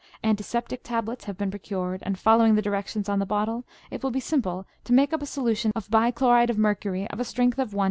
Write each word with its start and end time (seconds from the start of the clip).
Antiseptic 0.23 0.81
tablets 0.81 1.25
have 1.25 1.37
been 1.37 1.51
procured, 1.51 2.01
and, 2.01 2.17
following 2.17 2.55
the 2.55 2.61
directions 2.63 3.07
on 3.07 3.19
the 3.19 3.25
bottle, 3.27 3.65
it 3.91 4.01
will 4.01 4.09
be 4.09 4.19
simple 4.19 4.65
to 4.83 4.93
make 4.93 5.13
up 5.13 5.21
a 5.21 5.27
solution 5.27 5.71
of 5.75 5.91
bichlorid 5.91 6.49
of 6.49 6.57
mercury 6.57 7.07
of 7.11 7.19
a 7.19 7.23
strength 7.23 7.59
of 7.59 7.67
1 7.71 7.77
1,000. 7.77 7.79